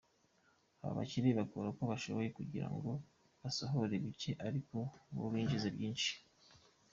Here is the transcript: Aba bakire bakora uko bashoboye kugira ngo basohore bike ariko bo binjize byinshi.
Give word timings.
Aba 0.83 0.93
bakire 0.99 1.29
bakora 1.39 1.65
uko 1.73 1.83
bashoboye 1.91 2.29
kugira 2.37 2.67
ngo 2.73 2.91
basohore 3.41 3.93
bike 4.03 4.31
ariko 4.47 4.77
bo 5.15 5.25
binjize 5.33 5.67
byinshi. 5.75 6.11